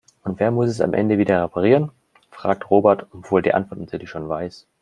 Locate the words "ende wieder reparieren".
0.95-1.91